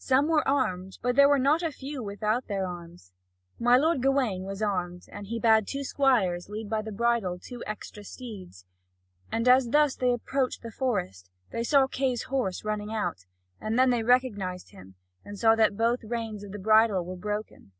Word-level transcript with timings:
Some 0.00 0.26
were 0.26 0.42
armed, 0.48 0.98
but 1.02 1.14
there 1.14 1.28
were 1.28 1.38
not 1.38 1.62
a 1.62 1.70
few 1.70 2.02
without 2.02 2.48
their 2.48 2.66
arms. 2.66 3.12
My 3.60 3.76
lord 3.76 4.02
Gawain 4.02 4.42
was 4.42 4.60
armed, 4.60 5.06
and 5.12 5.28
he 5.28 5.38
bade 5.38 5.68
two 5.68 5.84
squires 5.84 6.48
lead 6.48 6.68
by 6.68 6.82
the 6.82 6.90
bridle 6.90 7.38
two 7.38 7.62
extra 7.64 8.02
steeds. 8.02 8.64
And 9.30 9.48
as 9.48 9.66
they 9.66 9.70
thus 9.70 9.96
approached 10.02 10.62
the 10.62 10.72
forest, 10.72 11.30
they 11.52 11.62
saw 11.62 11.86
Kay's 11.86 12.24
horse 12.24 12.64
running 12.64 12.92
out; 12.92 13.26
and 13.60 13.78
they 13.78 14.02
recognised 14.02 14.70
him, 14.70 14.96
and 15.24 15.38
saw 15.38 15.54
that 15.54 15.76
both 15.76 16.02
reins 16.02 16.42
of 16.42 16.50
the 16.50 16.58
bridle 16.58 17.04
were 17.04 17.14
broken. 17.14 17.70